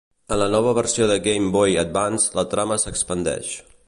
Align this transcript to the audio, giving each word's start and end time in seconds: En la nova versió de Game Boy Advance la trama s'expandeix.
En 0.35 0.39
la 0.43 0.45
nova 0.53 0.71
versió 0.77 1.07
de 1.11 1.17
Game 1.27 1.51
Boy 1.57 1.77
Advance 1.83 2.33
la 2.39 2.47
trama 2.55 2.79
s'expandeix. 2.85 3.53